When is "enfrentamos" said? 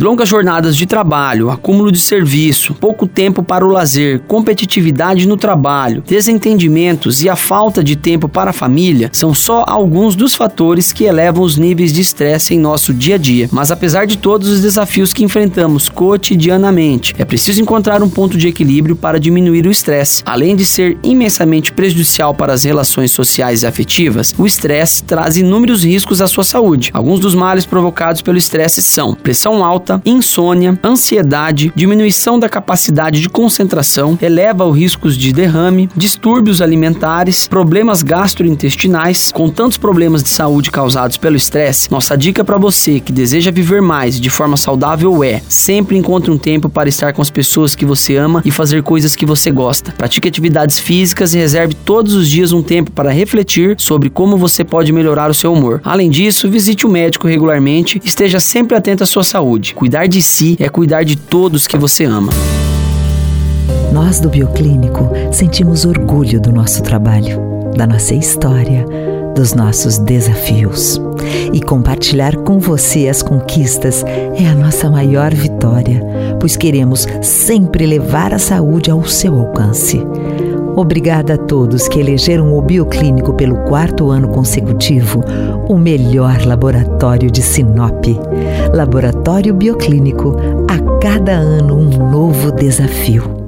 15.22-15.88